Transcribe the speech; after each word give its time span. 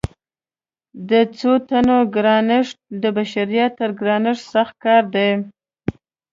د 1.09 1.11
څو 1.37 1.51
تنو 1.67 1.97
ګرانښت 2.15 2.77
د 3.01 3.03
بشریت 3.17 3.71
تر 3.79 3.89
ګرانښت 3.99 4.43
سخت 4.53 4.75
کار 4.85 5.03
دی. 5.15 5.31